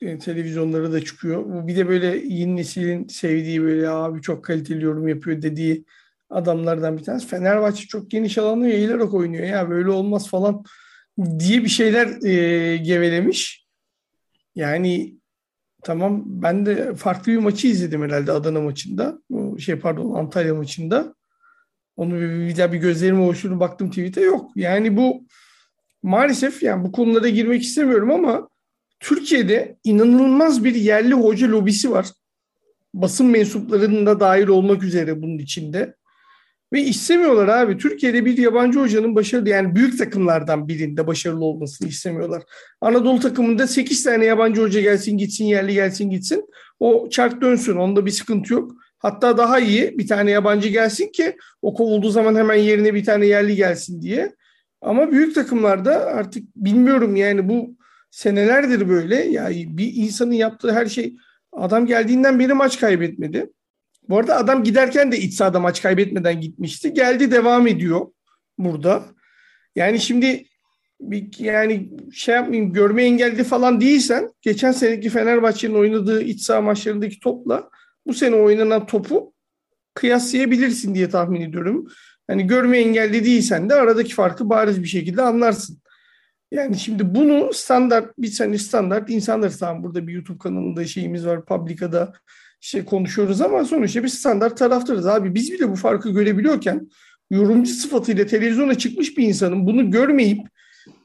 [0.01, 1.45] e, televizyonlara da çıkıyor.
[1.45, 5.85] Bu bir de böyle yeni neslin sevdiği böyle abi çok kaliteli yorum yapıyor dediği
[6.29, 7.27] adamlardan bir tanesi.
[7.27, 10.63] Fenerbahçe çok geniş alanı yayılarak oynuyor ya böyle olmaz falan
[11.39, 13.67] diye bir şeyler e, gevelemiş.
[14.55, 15.15] Yani
[15.83, 19.19] tamam ben de farklı bir maçı izledim herhalde Adana maçında.
[19.59, 21.15] Şey pardon Antalya maçında.
[21.95, 24.51] Onu bir, bir daha bir gözlerime ovuşturup baktım tweet'e yok.
[24.55, 25.25] Yani bu
[26.03, 28.49] maalesef yani bu konulara girmek istemiyorum ama
[28.99, 32.07] Türkiye'de inanılmaz bir yerli hoca lobisi var.
[32.93, 35.95] Basın mensuplarının da dahil olmak üzere bunun içinde.
[36.73, 37.77] Ve istemiyorlar abi.
[37.77, 42.43] Türkiye'de bir yabancı hocanın başarılı yani büyük takımlardan birinde başarılı olmasını istemiyorlar.
[42.81, 46.45] Anadolu takımında 8 tane yabancı hoca gelsin gitsin yerli gelsin gitsin.
[46.79, 47.75] O çark dönsün.
[47.75, 48.71] Onda bir sıkıntı yok.
[48.97, 53.25] Hatta daha iyi bir tane yabancı gelsin ki o kovulduğu zaman hemen yerine bir tane
[53.25, 54.35] yerli gelsin diye.
[54.81, 57.75] Ama büyük takımlarda artık bilmiyorum yani bu
[58.11, 59.15] senelerdir böyle.
[59.15, 61.15] Yani bir insanın yaptığı her şey
[61.51, 63.49] adam geldiğinden beri maç kaybetmedi.
[64.09, 66.93] Bu arada adam giderken de iç sahada maç kaybetmeden gitmişti.
[66.93, 68.07] Geldi devam ediyor
[68.57, 69.03] burada.
[69.75, 70.45] Yani şimdi
[71.01, 77.19] bir, yani şey yapmayayım görme engelli falan değilsen geçen seneki Fenerbahçe'nin oynadığı iç saha maçlarındaki
[77.19, 77.69] topla
[78.07, 79.33] bu sene oynanan topu
[79.93, 81.87] kıyaslayabilirsin diye tahmin ediyorum.
[82.27, 85.77] Hani görme engelli değilsen de aradaki farkı bariz bir şekilde anlarsın.
[86.51, 91.45] Yani şimdi bunu standart biz hani standart insanlar tamam burada bir YouTube kanalında şeyimiz var
[91.45, 92.13] Publica'da
[92.63, 95.35] işte konuşuyoruz ama sonuçta biz standart taraftarız abi.
[95.35, 96.89] Biz bile bu farkı görebiliyorken
[97.31, 100.47] yorumcu sıfatıyla televizyona çıkmış bir insanın bunu görmeyip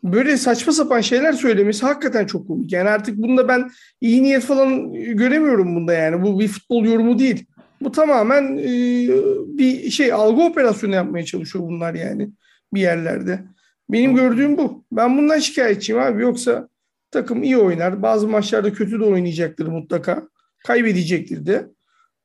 [0.04, 2.72] böyle saçma sapan şeyler söylemesi hakikaten çok komik.
[2.72, 6.22] Yani artık bunda ben iyi niyet falan göremiyorum bunda yani.
[6.22, 7.46] Bu bir futbol yorumu değil.
[7.80, 8.68] Bu tamamen e,
[9.58, 12.30] bir şey algı operasyonu yapmaya çalışıyor bunlar yani
[12.74, 13.40] bir yerlerde.
[13.90, 14.84] Benim gördüğüm bu.
[14.92, 16.22] Ben bundan şikayetçiyim abi.
[16.22, 16.68] Yoksa
[17.10, 18.02] takım iyi oynar.
[18.02, 20.28] Bazı maçlarda kötü de oynayacaktır mutlaka.
[20.66, 21.70] Kaybedecektir de.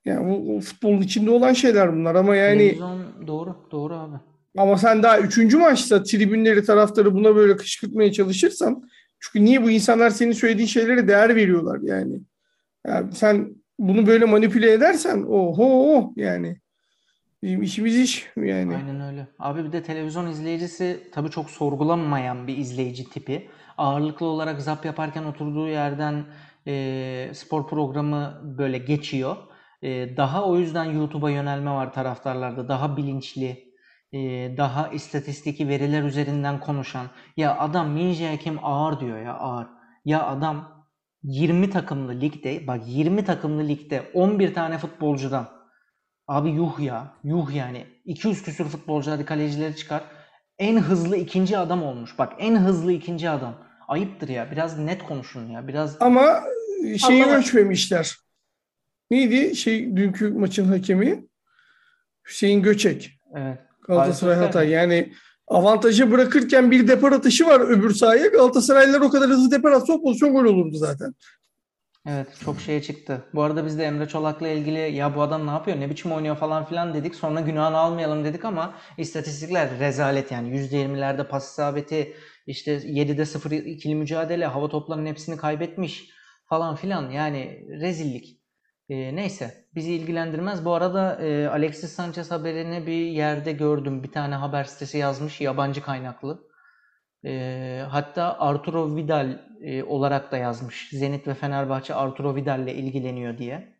[0.06, 4.16] Yani bu, bu futbolun içinde olan şeyler bunlar ama yani Televizyon doğru, doğru abi.
[4.58, 10.10] ama sen daha üçüncü maçta tribünleri taraftarı buna böyle kışkırtmaya çalışırsan çünkü niye bu insanlar
[10.10, 12.20] senin söylediğin şeylere değer veriyorlar yani.
[12.88, 16.58] yani sen bunu böyle manipüle edersen oho yani
[17.44, 18.76] bizim işimiz iş yani.
[18.76, 19.28] Aynen öyle.
[19.40, 23.50] Abi bir de televizyon izleyicisi tabii çok sorgulanmayan bir izleyici tipi.
[23.78, 26.26] Ağırlıklı olarak zap yaparken oturduğu yerden
[26.68, 29.38] e, spor programı böyle geçiyor.
[29.82, 32.70] E, daha o yüzden YouTube'a yönelme var taraftarlarda.
[32.70, 33.74] Daha bilinçli,
[34.12, 34.20] e,
[34.58, 37.06] daha istatistiki veriler üzerinden konuşan.
[37.38, 39.68] Ya adam Minje Hakim ağır diyor ya ağır.
[40.06, 40.86] Ya adam
[41.24, 45.64] 20 takımlı ligde bak 20 takımlı ligde 11 tane futbolcudan
[46.28, 47.14] Abi yuh ya.
[47.24, 47.86] Yuh yani.
[48.06, 50.04] 200 küsür futbolcu hadi kalecileri çıkar.
[50.60, 52.20] En hızlı ikinci adam olmuş.
[52.20, 53.56] Bak en hızlı ikinci adam.
[53.88, 54.52] Ayıptır ya.
[54.52, 55.68] Biraz net konuşun ya.
[55.68, 56.44] Biraz Ama
[57.08, 58.18] şeyi Allah- ölçmemişler.
[59.12, 61.26] Neydi şey dünkü maçın hakemi?
[62.28, 63.20] Hüseyin Göçek.
[63.36, 63.60] evet.
[63.88, 64.36] Galatasaray.
[64.36, 64.70] Hatay.
[64.70, 65.14] Yani
[65.48, 68.28] avantajı bırakırken bir depar atışı var öbür sahaya.
[68.28, 71.14] Galatasaraylılar o kadar hızlı depar atsa o pozisyon gol olurdu zaten.
[72.08, 73.26] Evet çok şeye çıktı.
[73.34, 76.36] Bu arada biz de Emre Çolak'la ilgili ya bu adam ne yapıyor ne biçim oynuyor
[76.36, 77.16] falan filan dedik.
[77.16, 80.50] Sonra günahını almayalım dedik ama istatistikler rezalet yani.
[80.50, 82.16] %20'lerde pas isabeti
[82.48, 86.10] işte 7'de 0 ikili mücadele hava toplarının hepsini kaybetmiş
[86.46, 88.40] falan filan yani rezillik.
[88.90, 90.66] Ee, neyse bizi ilgilendirmez.
[90.66, 94.04] Bu arada e, Alexis Sanchez haberini bir yerde gördüm.
[94.04, 96.53] Bir tane haber sitesi yazmış yabancı kaynaklı.
[97.26, 100.90] E, hatta Arturo Vidal e, olarak da yazmış.
[100.92, 103.78] Zenit ve Fenerbahçe Arturo Vidal ile ilgileniyor diye.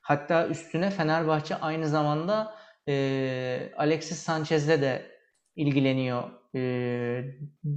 [0.00, 2.54] Hatta üstüne Fenerbahçe aynı zamanda
[2.88, 5.02] e, Alexis Sanchez'le de
[5.56, 6.60] ilgileniyor e,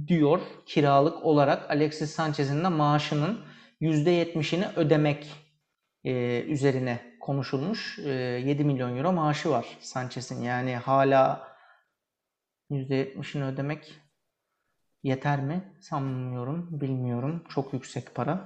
[0.06, 0.40] diyor.
[0.66, 3.40] Kiralık olarak Alexis Sanchez'in de maaşının
[3.80, 5.30] %70'ini ödemek
[6.04, 7.98] e, üzerine konuşulmuş.
[7.98, 10.42] E, 7 milyon euro maaşı var Sanchez'in.
[10.42, 11.48] Yani hala
[12.70, 14.00] %70'ini ödemek
[15.02, 15.62] Yeter mi?
[15.80, 17.42] Sanmıyorum, bilmiyorum.
[17.48, 18.40] Çok yüksek para.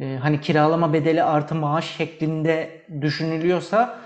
[0.00, 3.98] Ee, hani kiralama bedeli artı maaş şeklinde düşünülüyorsa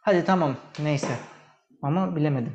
[0.00, 1.12] hadi tamam neyse.
[1.82, 2.52] Ama bilemedim.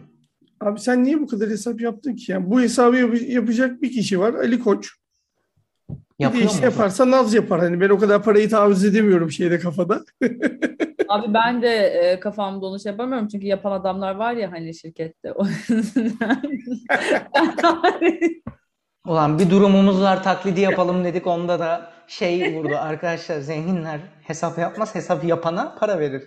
[0.62, 2.32] Abi sen niye bu kadar hesap yaptın ki?
[2.32, 4.90] Yani bu hesabı yap- yapacak bir kişi var Ali Koç.
[5.90, 7.60] Bir de Yapıyor işte yaparsa Naz yapar.
[7.60, 10.06] Hani ben o kadar parayı taviz edemiyorum şeyde kafada.
[11.10, 15.34] Abi ben de e, kafamda onu şey yapamıyorum çünkü yapan adamlar var ya hani şirkette.
[19.06, 24.96] Ulan bir durumumuz var taklidi yapalım dedik onda da şey vurdu arkadaşlar zenginler hesap yapmaz
[24.96, 26.24] hesap yapana para verir.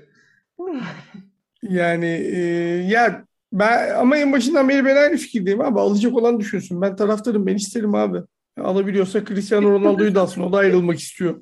[1.62, 2.40] Yani e,
[2.86, 5.80] ya ben ama en başından beri ben aynı fikirdeyim abi.
[5.80, 6.82] Alacak olan düşünsün.
[6.82, 7.46] Ben taraftarım.
[7.46, 8.18] Ben isterim abi.
[8.60, 10.42] Alabiliyorsa Cristiano Ronaldo'yu da alsın.
[10.42, 11.40] O da ayrılmak istiyor.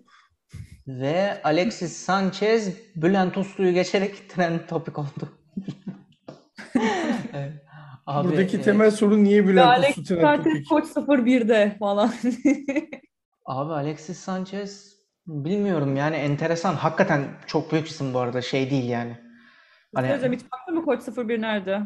[0.89, 5.29] Ve Alexis Sanchez Bülent Uslu'yu geçerek trend topik oldu.
[7.35, 7.66] Evet.
[8.07, 10.69] Abi, Buradaki e, temel sorun niye Bülent Alex Sanchez topik?
[10.69, 12.13] Koç 01'de falan.
[13.47, 16.75] Abi Alexis Sanchez bilmiyorum yani enteresan.
[16.75, 19.17] Hakikaten çok büyük isim bu arada şey değil yani.
[19.95, 21.81] Hani Hocam hiç baktın mı Koç 01 nerede?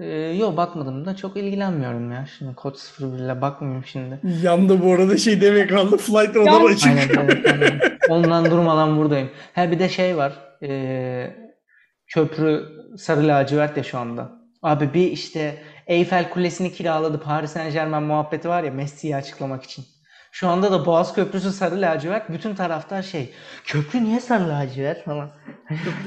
[0.00, 2.26] e, yok bakmadım da çok ilgilenmiyorum ya.
[2.38, 4.20] Şimdi Koç 01'le bakmayayım şimdi.
[4.42, 5.96] Yanda bu arada şey demek kaldı.
[5.96, 6.88] Flight radar açık.
[6.88, 7.80] Aynen, evet, aynen.
[8.08, 9.30] Ondan durmadan buradayım.
[9.54, 10.32] Ha bir de şey var.
[10.62, 11.36] e,
[12.06, 12.64] köprü
[12.98, 14.43] sarı lacivert ya şu anda.
[14.64, 17.20] Abi bir işte Eyfel Kulesi'ni kiraladı.
[17.20, 19.84] Paris Saint-Germain muhabbeti var ya Messi'yi açıklamak için.
[20.32, 22.30] Şu anda da Boğaz Köprüsü sarı lacivert.
[22.30, 23.30] Bütün taraftar şey.
[23.64, 25.30] Köprü niye sarı lacivert falan.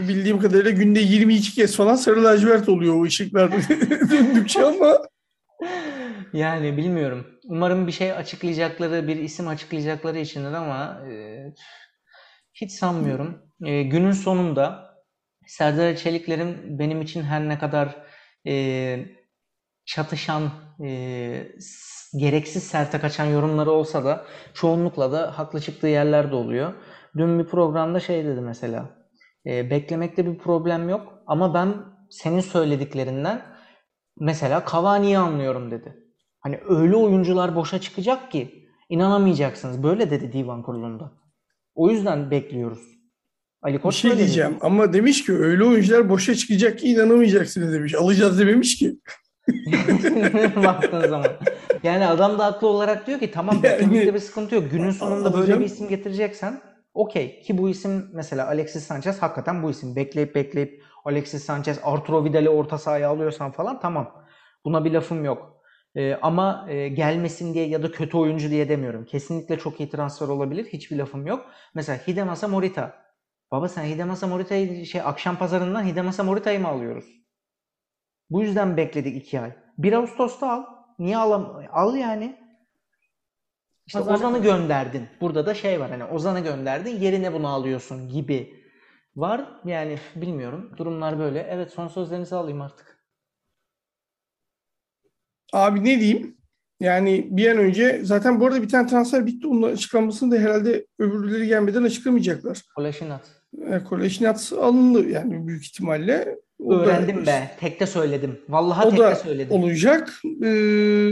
[0.07, 3.51] Bildiğim kadarıyla günde 22 kez falan sarı lacivert oluyor o ışıklar
[4.11, 4.97] döndükçe ama
[6.33, 7.27] Yani bilmiyorum.
[7.45, 11.43] Umarım bir şey açıklayacakları, bir isim açıklayacakları içindir ama e,
[12.53, 13.37] hiç sanmıyorum.
[13.65, 14.95] E, günün sonunda
[15.47, 18.06] Serdar Çelikler'in benim için her ne kadar
[18.47, 19.05] e,
[19.85, 20.51] çatışan,
[20.83, 21.51] e,
[22.19, 26.73] gereksiz serte kaçan yorumları olsa da çoğunlukla da haklı çıktığı yerler de oluyor.
[27.17, 28.89] Dün bir programda şey dedi mesela.
[29.45, 31.75] E, beklemekte bir problem yok ama ben
[32.09, 33.41] senin söylediklerinden
[34.19, 36.03] mesela Cavani'yi anlıyorum dedi.
[36.39, 39.83] Hani öyle oyuncular boşa çıkacak ki inanamayacaksınız.
[39.83, 41.11] Böyle dedi divan kurulunda.
[41.75, 42.96] O yüzden bekliyoruz.
[43.61, 44.27] Ali bir Koç şey böyle dedi.
[44.27, 44.57] diyeceğim.
[44.61, 47.95] Ama demiş ki öyle oyuncular boşa çıkacak ki inanamayacaksınız demiş.
[47.95, 48.95] Alacağız dememiş ki.
[50.55, 51.27] Baktığın zaman.
[51.83, 54.71] Yani adam da haklı olarak diyor ki tamam Yani- bir sıkıntı yok.
[54.71, 55.59] Günün sonunda böyle Alacağım.
[55.59, 56.61] bir isim getireceksen
[56.93, 57.41] okey.
[57.41, 59.95] Ki bu isim mesela Alexis Sanchez hakikaten bu isim.
[59.95, 64.11] Bekleyip bekleyip Alexis Sanchez, Arturo Vidal'i orta sahaya alıyorsan falan tamam.
[64.65, 65.57] Buna bir lafım yok.
[65.95, 69.05] Ee, ama e, gelmesin diye ya da kötü oyuncu diye demiyorum.
[69.05, 70.65] Kesinlikle çok iyi transfer olabilir.
[70.65, 71.45] Hiçbir lafım yok.
[71.75, 72.93] Mesela Hidemasa Morita.
[73.51, 77.05] Baba sen Hidemasa Morita'yı şey akşam pazarından Hidemasa Morita'yı mı alıyoruz?
[78.29, 79.51] Bu yüzden bekledik iki ay.
[79.77, 80.63] 1 Ağustos'ta al.
[80.99, 82.37] Niye alam al yani?
[83.87, 85.07] İşte Pazar- Ozan'ı gönderdin.
[85.21, 88.63] Burada da şey var hani Ozan'ı gönderdin yerine bunu alıyorsun gibi
[89.15, 89.61] var.
[89.65, 90.73] Yani bilmiyorum.
[90.77, 91.39] Durumlar böyle.
[91.49, 92.97] Evet son sözlerinizi alayım artık.
[95.53, 96.37] Abi ne diyeyim?
[96.79, 99.47] Yani bir an önce zaten bu arada bir tane transfer bitti.
[99.47, 102.61] Onun açıklanmasını da herhalde öbürleri gelmeden açıklamayacaklar.
[102.75, 103.36] Kolaşinat.
[103.61, 106.35] E, Koleşinat alındı yani büyük ihtimalle.
[106.59, 107.51] O da- Öğrendim be.
[107.59, 108.39] Tekte söyledim.
[108.49, 109.51] Vallahi O tekte da söyledim.
[109.51, 110.13] olacak.
[110.43, 111.11] Ee,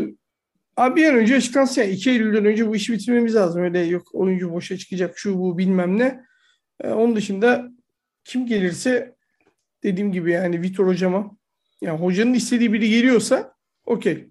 [0.77, 1.81] abi bir an önce açıklansın.
[1.81, 3.63] Yani 2 Eylül'den önce bu işi bitirmemiz lazım.
[3.63, 6.19] Öyle yok oyuncu boşa çıkacak şu bu bilmem ne.
[6.83, 7.71] Ee, onun dışında
[8.23, 9.15] kim gelirse
[9.83, 11.31] dediğim gibi yani Vitor hocama
[11.81, 13.53] yani hocanın istediği biri geliyorsa
[13.85, 14.29] okey.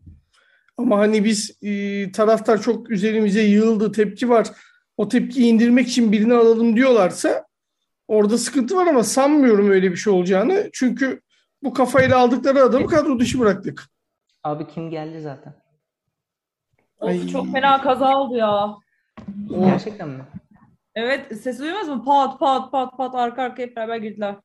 [0.76, 4.48] Ama hani biz e, taraftar çok üzerimize yığıldı, tepki var.
[4.96, 7.44] O tepkiyi indirmek için birini alalım diyorlarsa
[8.08, 10.70] orada sıkıntı var ama sanmıyorum öyle bir şey olacağını.
[10.72, 11.20] Çünkü
[11.62, 13.84] bu kafayla aldıkları adamı kadro dışı bıraktık.
[14.44, 15.54] Abi kim geldi zaten?
[17.00, 17.26] Of, Ay.
[17.28, 18.64] çok fena kaza oldu ya.
[19.50, 20.24] O, Gerçekten mi?
[20.94, 22.04] Evet sesi duymaz mı?
[22.04, 24.36] Pat pat pat pat arka arkaya hep beraber girdiler.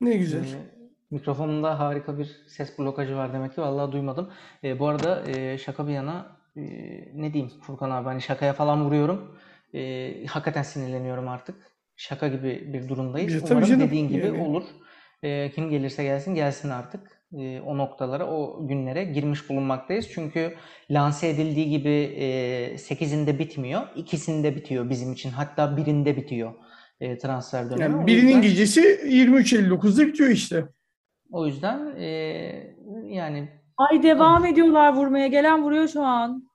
[0.00, 0.40] ne güzel.
[0.40, 0.72] Ee,
[1.10, 3.60] mikrofonumda harika bir ses blokajı var demek ki.
[3.60, 4.30] Vallahi duymadım.
[4.64, 6.62] Ee, bu arada e, şaka bir yana e,
[7.14, 9.38] ne diyeyim Furkan abi hani şakaya falan vuruyorum.
[9.74, 11.71] E, hakikaten sinirleniyorum artık.
[12.02, 13.34] Şaka gibi bir durumdayız.
[13.34, 14.42] Ya Umarım canım, dediğin gibi yani.
[14.42, 14.64] olur.
[15.22, 17.22] E, kim gelirse gelsin gelsin artık.
[17.38, 20.08] E, o noktalara, o günlere girmiş bulunmaktayız.
[20.14, 20.54] Çünkü
[20.90, 22.24] lanse edildiği gibi e,
[22.76, 23.82] 8'inde bitmiyor.
[23.96, 25.30] ikisinde bitiyor bizim için.
[25.30, 26.54] Hatta birinde bitiyor
[27.00, 27.82] e, transfer dönemi.
[27.82, 30.64] Yani O birinin yüzden- gecesi 23.59'da bitiyor işte.
[31.32, 32.06] o yüzden e,
[33.06, 35.26] yani Ay devam ediyorlar vurmaya.
[35.26, 36.48] Gelen vuruyor şu an.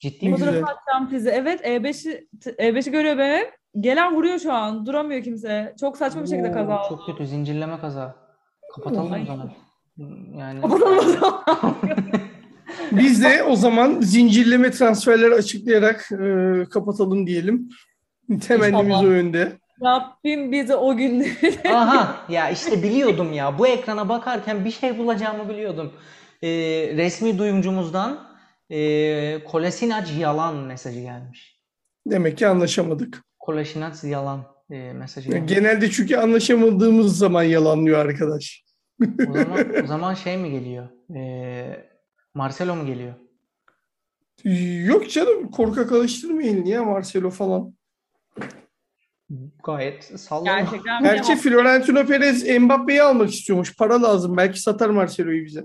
[0.00, 0.38] ciddi güzel.
[0.48, 1.30] Fotoğrafı atacağım size.
[1.30, 3.46] Evet E5'i E5'i görüyor benim.
[3.80, 4.86] Gelen vuruyor şu an.
[4.86, 5.74] Duramıyor kimse.
[5.80, 6.88] Çok saçma bir şekilde Oo, kaza oldu.
[6.88, 8.16] Çok kötü zincirleme kaza.
[8.76, 9.22] Kapatalım Ay.
[9.22, 9.50] o zaman.
[10.38, 11.44] Yani Kapatalım o zaman.
[12.92, 17.68] Biz de o zaman zincirleme transferleri açıklayarak e, kapatalım diyelim.
[18.40, 19.02] Temennimiz İnşallah.
[19.02, 19.52] o yönde.
[19.82, 21.68] Rabbim bizi o günleri.
[21.74, 23.58] Aha ya işte biliyordum ya.
[23.58, 25.92] Bu ekrana bakarken bir şey bulacağımı biliyordum.
[26.42, 26.48] Ee,
[26.96, 28.18] resmi duyumcumuzdan
[28.70, 31.60] e, Kolasinac yalan mesajı gelmiş.
[32.06, 33.24] Demek ki anlaşamadık.
[33.44, 38.64] Kolasinac yalan e, mesajı Yani genelde çünkü anlaşamadığımız zaman yalanlıyor arkadaş.
[39.28, 40.88] O zaman, o zaman şey mi geliyor?
[41.16, 41.86] Ee,
[42.34, 43.14] Marcelo mu geliyor?
[44.84, 47.74] Yok canım korkak alıştırmayın ya Marcelo falan.
[49.64, 50.60] Gayet sallama.
[50.60, 51.36] Gerçekten Gerçi.
[51.36, 53.76] Florentino Perez Mbappe'yi almak istiyormuş.
[53.76, 54.36] Para lazım.
[54.36, 55.62] Belki satar Marcelo'yu bize.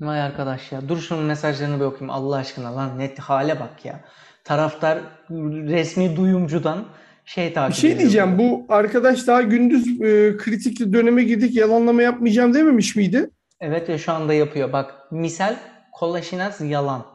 [0.00, 0.88] Vay arkadaş ya.
[0.88, 2.98] Dur şunun mesajlarını bir okuyayım Allah aşkına lan.
[2.98, 4.04] Net hale bak ya.
[4.50, 4.98] Taraftar
[5.68, 6.84] resmi duyumcudan
[7.24, 8.00] şey Bir takip şey ediyor.
[8.00, 8.38] diyeceğim.
[8.38, 13.30] Bu arkadaş daha gündüz e, kritikli döneme girdik yalanlama yapmayacağım dememiş miydi?
[13.60, 14.72] Evet ya şu anda yapıyor.
[14.72, 15.56] Bak misal
[15.92, 17.06] Kolaşinaz yalan.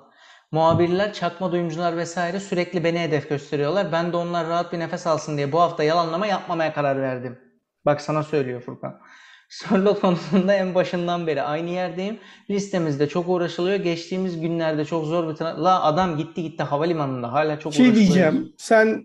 [0.51, 3.91] Muhabirler, çakma duyumcular vesaire sürekli beni hedef gösteriyorlar.
[3.91, 7.39] Ben de onlar rahat bir nefes alsın diye bu hafta yalanlama yapmamaya karar verdim.
[7.85, 8.99] Bak sana söylüyor Furkan.
[9.49, 12.17] Sörlot konusunda en başından beri aynı yerdeyim.
[12.49, 13.75] Listemizde çok uğraşılıyor.
[13.75, 15.41] Geçtiğimiz günlerde çok zor bir...
[15.41, 17.33] La adam gitti gitti havalimanında.
[17.33, 18.13] Hala çok Şey uğraşılıyor.
[18.13, 18.53] diyeceğim.
[18.57, 19.03] Sen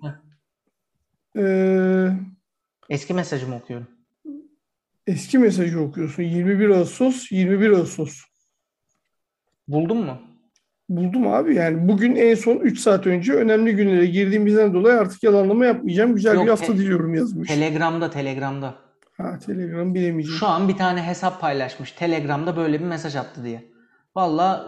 [1.39, 1.45] e,
[2.89, 3.87] Eski mesajımı okuyorum.
[5.07, 6.23] eski mesajı okuyorsun.
[6.23, 8.21] 21 Ağustos, 21 Ağustos.
[9.69, 10.19] Buldun mu?
[10.89, 15.67] Buldum abi yani bugün en son 3 saat önce önemli günlere girdiğimizden dolayı artık yalanlama
[15.67, 16.15] yapmayacağım.
[16.15, 17.49] Güzel Yok, bir hafta te- diliyorum yazmış.
[17.49, 18.75] Telegram'da, Telegram'da.
[19.23, 20.39] Ha Telegram bilemeyeceğim.
[20.39, 21.93] Şu an bir tane hesap paylaşmış.
[21.93, 23.65] Telegram'da böyle bir mesaj attı diye.
[24.17, 24.67] Valla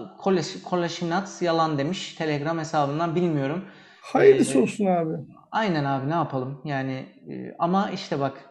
[0.65, 3.65] Kolaşinats yalan demiş Telegram hesabından bilmiyorum.
[4.03, 5.13] Hayırlısı Ee, olsun abi.
[5.53, 6.93] Aynen abi ne yapalım yani
[7.31, 8.51] e, ama işte bak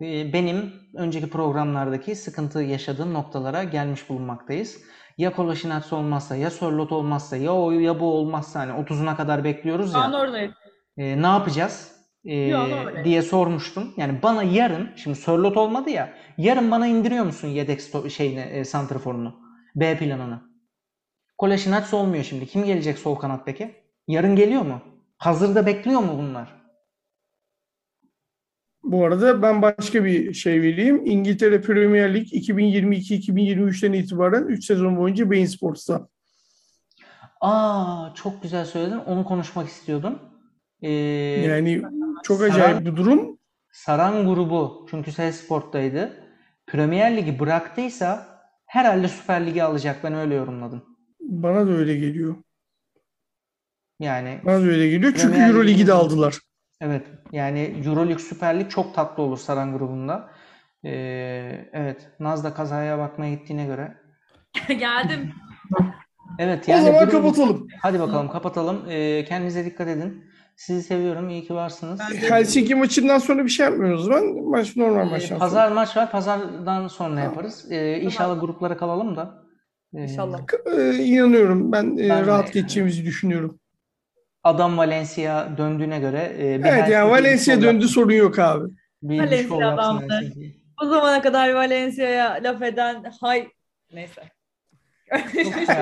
[0.00, 4.78] e, benim önceki programlardaki sıkıntı yaşadığım noktalara gelmiş bulunmaktayız.
[5.18, 9.94] Ya Kolaşinats olmazsa ya Sörloth olmazsa ya o ya bu olmazsa hani 30'una kadar bekliyoruz
[9.94, 10.00] ya.
[10.20, 10.52] oradayız.
[10.96, 11.92] E, ne yapacağız
[12.24, 13.94] E, Yok, diye sormuştum.
[13.96, 18.64] Yani bana yarın şimdi Sörloth olmadı ya yarın bana indiriyor musun yedek sto- şeyini e,
[18.64, 19.34] santraforunu
[19.76, 20.40] B planını?
[21.38, 22.46] Kolaşinats olmuyor şimdi.
[22.46, 23.74] Kim gelecek sol kanat peki?
[24.08, 24.80] Yarın geliyor mu?
[25.18, 26.62] Hazırda bekliyor mu bunlar?
[28.82, 31.06] Bu arada ben başka bir şey vereyim.
[31.06, 36.08] İngiltere Premier Lig 2022-2023'ten itibaren 3 sezon boyunca Bein Sports'ta.
[37.40, 38.96] Aa çok güzel söyledin.
[38.98, 40.18] Onu konuşmak istiyordum.
[40.82, 41.82] Ee, Yani
[42.22, 43.38] çok Saran- acayip bir durum.
[43.72, 46.24] Saran grubu çünkü Sport'taydı.
[46.66, 50.04] Premier Ligi bıraktıysa herhalde Süper Lig'i alacak.
[50.04, 50.84] Ben öyle yorumladım.
[51.20, 52.36] Bana da öyle geliyor.
[54.00, 55.12] Yani Bana da öyle geliyor.
[55.16, 56.38] Çünkü Premier Euro Ligi de aldılar.
[56.80, 60.30] evet yani Euroleague Süper Lig çok tatlı olur Saran grubunda.
[60.84, 63.96] Ee, evet Naz da kazaya bakmaya gittiğine göre.
[64.68, 65.32] Geldim.
[66.38, 67.68] Evet O yani zaman durum- kapatalım.
[67.82, 68.84] Hadi bakalım kapatalım.
[68.88, 70.24] Ee, kendinize dikkat edin.
[70.66, 71.28] Sizi seviyorum.
[71.28, 72.00] İyi ki varsınız.
[72.00, 74.24] Ben de- Helsinki maçından sonra bir şey yapmıyoruz zaman.
[74.44, 75.38] Maç normal Ee, maçtan sonra.
[75.38, 76.10] Pazar maç var.
[76.10, 77.66] Pazardan sonra yaparız.
[77.72, 79.42] Ee, inşallah gruplara kalalım da.
[79.94, 80.40] Ee, İnşallah.
[80.76, 81.72] Ee, inanıyorum.
[81.72, 83.58] Ben, e, Ben de- rahat geçeceğimizi düşünüyorum.
[84.44, 88.68] Adam Valencia döndüğüne göre e, bir Evet yani Helsinki Valencia döndü yap- sorun yok abi.
[89.02, 90.06] Bir, Valencia yapsın adamdı.
[90.14, 90.56] Helsinki.
[90.82, 93.48] O zamana kadar Valencia'ya laf eden hay
[93.92, 94.22] neyse.
[95.14, 95.76] Çok şey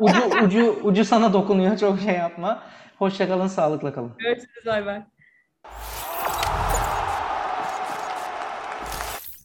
[0.00, 1.78] ucu, ucu, ucu sana dokunuyor.
[1.78, 2.62] Çok şey yapma.
[2.98, 4.12] Hoşça kalın, sağlıkla kalın.
[4.18, 5.02] Görüşürüz bay bay.